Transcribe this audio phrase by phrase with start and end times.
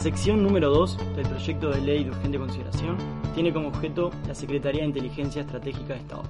[0.00, 2.96] Sección número 2 del proyecto de ley de urgente consideración
[3.34, 6.22] tiene como objeto la Secretaría de Inteligencia Estratégica de Estado.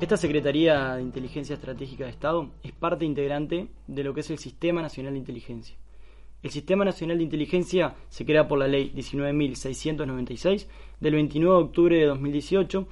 [0.00, 4.38] Esta Secretaría de Inteligencia Estratégica de Estado es parte integrante de lo que es el
[4.38, 5.76] Sistema Nacional de Inteligencia.
[6.44, 10.68] El Sistema Nacional de Inteligencia se crea por la Ley 19.696
[11.00, 12.86] del 29 de octubre de 2018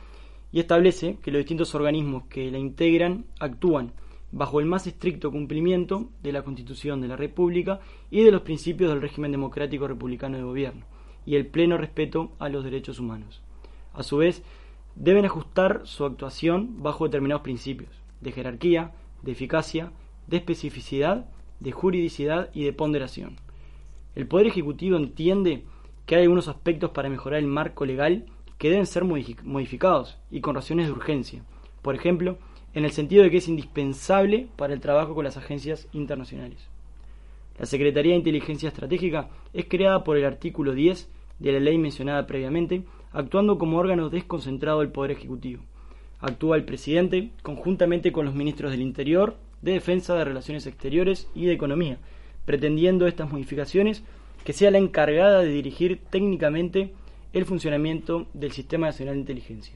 [0.51, 3.93] y establece que los distintos organismos que la integran actúan
[4.33, 8.91] bajo el más estricto cumplimiento de la Constitución de la República y de los principios
[8.91, 10.87] del régimen democrático republicano de gobierno,
[11.27, 13.43] y el pleno respeto a los derechos humanos.
[13.93, 14.43] A su vez,
[14.95, 18.93] deben ajustar su actuación bajo determinados principios de jerarquía,
[19.23, 19.93] de eficacia,
[20.27, 21.27] de especificidad,
[21.59, 23.37] de juridicidad y de ponderación.
[24.15, 25.65] El Poder Ejecutivo entiende
[26.07, 28.27] que hay algunos aspectos para mejorar el marco legal
[28.59, 31.43] que deben ser modificados y con razones de urgencia.
[31.83, 32.39] Por ejemplo,
[32.75, 36.69] en el sentido de que es indispensable para el trabajo con las agencias internacionales.
[37.59, 42.27] La Secretaría de Inteligencia Estratégica es creada por el artículo 10 de la ley mencionada
[42.27, 45.63] previamente, actuando como órgano desconcentrado del Poder Ejecutivo.
[46.21, 51.47] Actúa el presidente conjuntamente con los ministros del Interior, de Defensa, de Relaciones Exteriores y
[51.47, 51.99] de Economía,
[52.45, 54.05] pretendiendo estas modificaciones
[54.45, 56.93] que sea la encargada de dirigir técnicamente
[57.33, 59.75] el funcionamiento del Sistema Nacional de Inteligencia.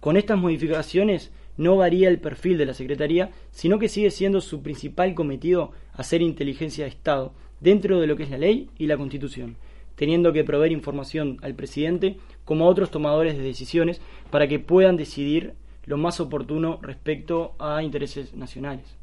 [0.00, 4.62] Con estas modificaciones no varía el perfil de la Secretaría, sino que sigue siendo su
[4.62, 8.96] principal cometido hacer inteligencia de Estado dentro de lo que es la ley y la
[8.96, 9.56] Constitución,
[9.96, 14.96] teniendo que proveer información al presidente como a otros tomadores de decisiones para que puedan
[14.96, 15.54] decidir
[15.84, 18.96] lo más oportuno respecto a intereses nacionales.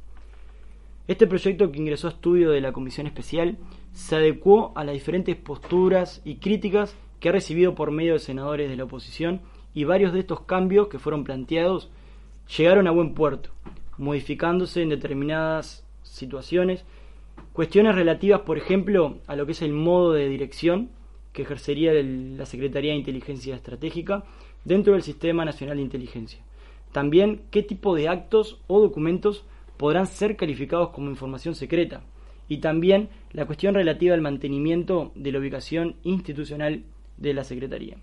[1.08, 3.58] Este proyecto que ingresó a estudio de la Comisión Especial
[3.94, 8.70] se adecuó a las diferentes posturas y críticas que ha recibido por medio de senadores
[8.70, 9.42] de la oposición
[9.74, 11.92] y varios de estos cambios que fueron planteados
[12.58, 13.50] llegaron a buen puerto,
[13.98, 16.86] modificándose en determinadas situaciones,
[17.54, 20.90] cuestiones relativas, por ejemplo, a lo que es el modo de dirección
[21.34, 24.24] que ejercería la Secretaría de Inteligencia Estratégica
[24.64, 26.40] dentro del Sistema Nacional de Inteligencia.
[26.92, 29.46] También qué tipo de actos o documentos
[29.78, 32.04] podrán ser calificados como información secreta.
[32.48, 36.84] Y también la cuestión relativa al mantenimiento de la ubicación institucional
[37.18, 37.98] de la Secretaría.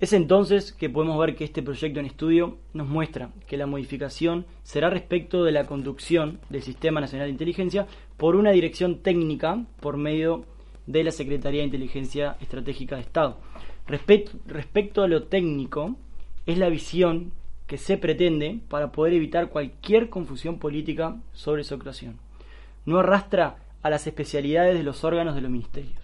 [0.00, 4.46] Es entonces que podemos ver que este proyecto en estudio nos muestra que la modificación
[4.62, 9.98] será respecto de la conducción del Sistema Nacional de Inteligencia por una dirección técnica por
[9.98, 10.46] medio
[10.86, 13.40] de la Secretaría de Inteligencia Estratégica de Estado.
[13.86, 15.96] Respecto, a lo técnico,
[16.46, 17.32] es la visión
[17.66, 22.18] que se pretende para poder evitar cualquier confusión política sobre su actuación.
[22.86, 25.99] No arrastra a las especialidades de los órganos de los ministerios.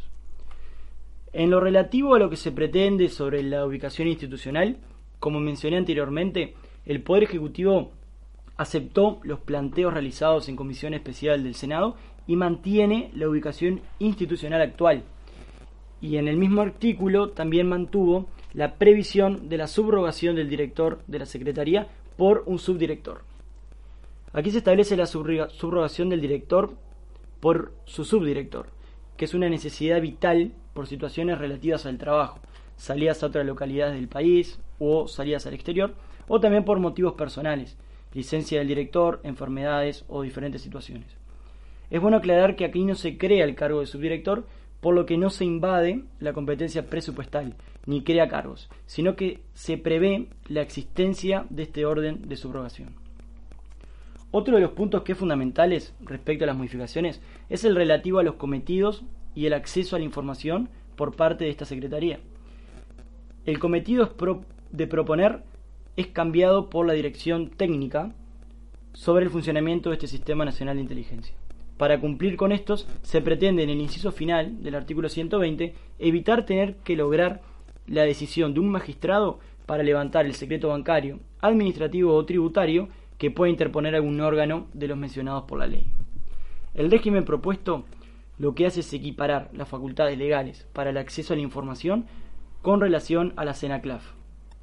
[1.32, 4.78] En lo relativo a lo que se pretende sobre la ubicación institucional,
[5.18, 6.54] como mencioné anteriormente,
[6.84, 7.92] el Poder Ejecutivo
[8.56, 15.04] aceptó los planteos realizados en Comisión Especial del Senado y mantiene la ubicación institucional actual.
[16.00, 21.18] Y en el mismo artículo también mantuvo la previsión de la subrogación del director de
[21.18, 23.22] la Secretaría por un subdirector.
[24.32, 26.74] Aquí se establece la subrogación del director
[27.40, 28.68] por su subdirector,
[29.16, 32.38] que es una necesidad vital por situaciones relativas al trabajo,
[32.76, 35.94] salidas a otras localidades del país o salidas al exterior,
[36.28, 37.76] o también por motivos personales,
[38.14, 41.16] licencia del director, enfermedades o diferentes situaciones.
[41.90, 44.46] Es bueno aclarar que aquí no se crea el cargo de subdirector,
[44.80, 47.56] por lo que no se invade la competencia presupuestal
[47.86, 52.94] ni crea cargos, sino que se prevé la existencia de este orden de subrogación.
[54.30, 58.22] Otro de los puntos que es fundamentales respecto a las modificaciones es el relativo a
[58.22, 59.04] los cometidos
[59.36, 62.18] y el acceso a la información por parte de esta Secretaría.
[63.44, 64.12] El cometido
[64.72, 65.44] de proponer
[65.96, 68.12] es cambiado por la dirección técnica
[68.92, 71.36] sobre el funcionamiento de este Sistema Nacional de Inteligencia.
[71.76, 76.76] Para cumplir con estos, se pretende en el inciso final del artículo 120 evitar tener
[76.76, 77.42] que lograr
[77.86, 83.50] la decisión de un magistrado para levantar el secreto bancario, administrativo o tributario que pueda
[83.50, 85.86] interponer algún órgano de los mencionados por la ley.
[86.74, 87.84] El régimen propuesto
[88.38, 92.06] lo que hace es equiparar las facultades legales para el acceso a la información
[92.62, 94.12] con relación a la CENACLAF.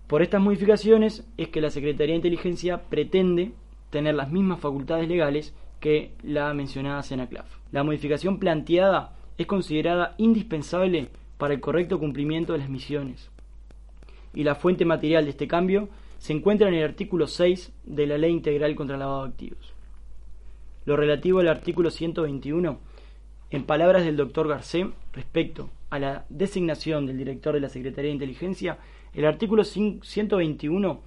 [0.07, 3.53] Por estas modificaciones es que la Secretaría de Inteligencia pretende
[3.89, 7.57] tener las mismas facultades legales que la mencionada CENACLAF.
[7.71, 13.31] La modificación planteada es considerada indispensable para el correcto cumplimiento de las misiones.
[14.33, 18.17] Y la fuente material de este cambio se encuentra en el artículo 6 de la
[18.17, 19.73] Ley Integral contra el Lavado de Activos.
[20.85, 22.79] Lo relativo al artículo 121,
[23.53, 28.15] en palabras del doctor Garcé, respecto a la designación del director de la Secretaría de
[28.15, 28.79] Inteligencia,
[29.13, 31.01] el artículo 121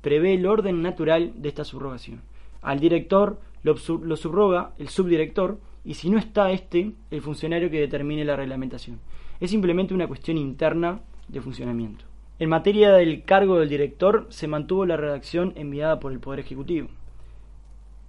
[0.00, 2.22] prevé el orden natural de esta subrogación.
[2.60, 7.78] Al director lo, lo subroga el subdirector y si no está este, el funcionario que
[7.78, 8.98] determine la reglamentación.
[9.38, 12.04] Es simplemente una cuestión interna de funcionamiento.
[12.40, 16.88] En materia del cargo del director, se mantuvo la redacción enviada por el Poder Ejecutivo.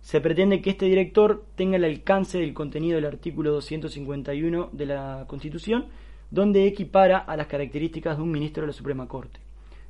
[0.03, 5.23] Se pretende que este director tenga el alcance del contenido del artículo 251 de la
[5.27, 5.85] Constitución,
[6.29, 9.39] donde equipara a las características de un ministro de la Suprema Corte.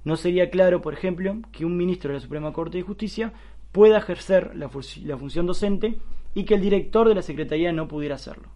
[0.03, 3.33] No sería claro, por ejemplo, que un ministro de la Suprema Corte de Justicia
[3.71, 5.97] pueda ejercer la, función docente
[6.35, 8.49] y que el director de la Secretaría no pudiera hacerlo.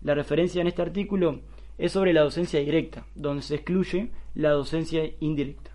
[0.00, 1.40] La referencia en este artículo
[1.76, 5.72] es sobre la docencia directa, donde se excluye la docencia indirecta.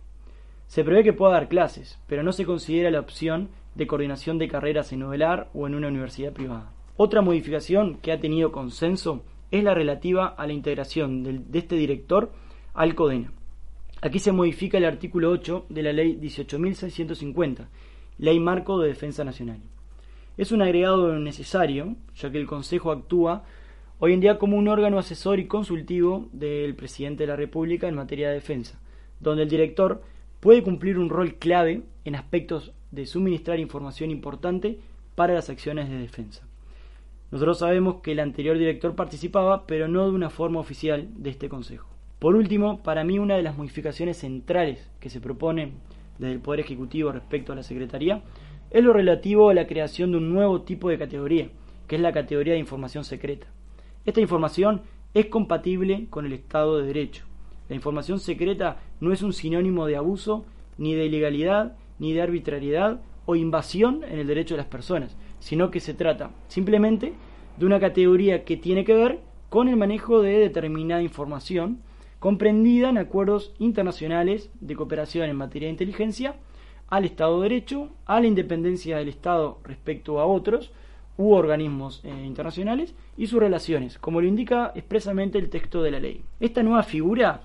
[0.68, 4.48] Se prevé que pueda dar clases, pero no se considera la opción de coordinación de
[4.48, 6.72] carreras en Novelar o en una universidad privada.
[6.96, 12.31] Otra modificación que ha tenido consenso es la relativa a la integración de este director
[12.74, 13.31] al CODENA.
[14.02, 17.68] Aquí se modifica el artículo 8 de la Ley 18.650,
[18.18, 19.62] Ley Marco de Defensa Nacional.
[20.36, 23.44] Es un agregado necesario, ya que el Consejo actúa
[24.00, 27.96] hoy en día como un órgano asesor y consultivo del presidente de la República en
[27.96, 28.80] materia de defensa,
[29.19, 30.02] donde el director
[30.40, 34.80] puede cumplir un rol clave en aspectos de suministrar información importante
[35.16, 36.48] para las acciones de defensa.
[37.31, 41.50] Nosotros sabemos que el anterior director participaba, pero no de una forma oficial de este
[41.50, 41.88] Consejo.
[42.19, 45.74] Por último, para mí una de las modificaciones centrales que se proponen
[46.19, 48.22] desde el Poder Ejecutivo respecto a la Secretaría
[48.69, 51.50] es lo relativo a la creación de un nuevo tipo de categoría,
[51.88, 53.48] que es la categoría de información secreta.
[54.06, 54.84] Esta información
[55.16, 57.25] es compatible con el Estado de Derecho.
[57.69, 60.45] La información secreta no es un sinónimo de abuso,
[60.78, 65.72] ni de ilegalidad, ni de arbitrariedad o invasión en el derecho de las personas, sino
[65.72, 67.13] que se trata simplemente
[67.57, 69.19] de una categoría que tiene que ver
[69.50, 71.80] con el manejo de determinada información
[72.19, 76.36] comprendida en acuerdos internacionales de cooperación en materia de inteligencia
[76.88, 80.72] al Estado de Derecho, a la independencia del Estado respecto a otros
[81.18, 86.00] u organismos eh, internacionales y sus relaciones, como lo indica expresamente el texto de la
[86.00, 86.24] ley.
[86.40, 87.42] Esta nueva figura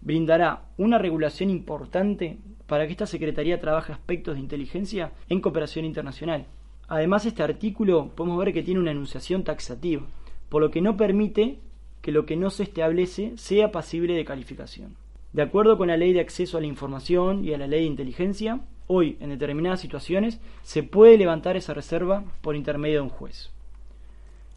[0.00, 6.46] brindará una regulación importante para que esta Secretaría trabaje aspectos de inteligencia en cooperación internacional.
[6.86, 10.02] Además, este artículo podemos ver que tiene una enunciación taxativa,
[10.48, 11.58] por lo que no permite
[12.02, 14.96] que lo que no se establece sea pasible de calificación.
[15.32, 17.86] De acuerdo con la Ley de Acceso a la Información y a la Ley de
[17.86, 23.50] Inteligencia, hoy, en determinadas situaciones, se puede levantar esa reserva por intermedio de un juez.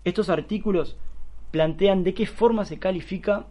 [0.04, 0.98] Estos artículos
[1.52, 3.48] plantean de qué forma se califica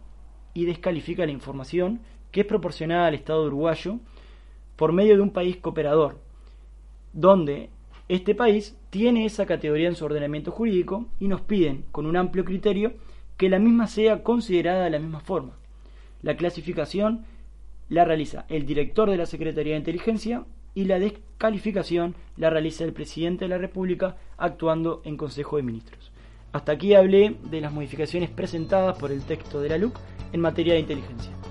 [0.53, 3.99] y descalifica la información que es proporcionada al Estado uruguayo
[4.81, 6.17] por medio de un país cooperador,
[7.13, 7.69] donde
[8.09, 12.43] este país tiene esa categoría en su ordenamiento jurídico y nos piden, con un amplio
[12.43, 12.93] criterio,
[13.37, 15.53] que la misma sea considerada de la misma forma.
[16.23, 17.25] La clasificación
[17.89, 22.93] la realiza el director de la Secretaría de Inteligencia y la descalificación la realiza el
[22.93, 26.11] presidente de la República actuando en Consejo de Ministros.
[26.53, 29.95] Hasta aquí hablé de las modificaciones presentadas por el texto de la LUC
[30.33, 31.50] en materia de inteligencia.